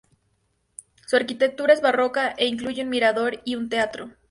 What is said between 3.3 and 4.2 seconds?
y un teatro.